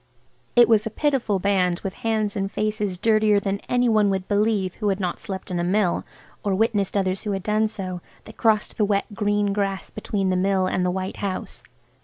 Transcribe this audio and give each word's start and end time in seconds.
It 0.55 0.67
was 0.67 0.87
a 0.87 0.89
pitiful 0.89 1.37
band 1.37 1.81
with 1.81 1.93
hands 2.01 2.35
and 2.35 2.51
faces 2.51 2.97
dirtier 2.97 3.39
than 3.39 3.61
any 3.69 3.87
one 3.87 4.09
would 4.09 4.27
believe 4.27 4.73
who 4.73 4.89
had 4.89 4.99
not 4.99 5.19
slept 5.19 5.51
in 5.51 5.59
a 5.59 5.63
mill 5.63 6.03
or 6.43 6.55
witnessed 6.55 6.97
others 6.97 7.21
who 7.21 7.33
had 7.33 7.43
done 7.43 7.67
so, 7.67 8.01
that 8.25 8.35
crossed 8.35 8.77
the 8.77 8.85
wet, 8.85 9.05
green 9.13 9.53
grass 9.53 9.91
between 9.91 10.31
the 10.31 10.35
Mill 10.35 10.65
and 10.65 10.83
the 10.83 10.89
white 10.89 11.17
house. 11.17 11.61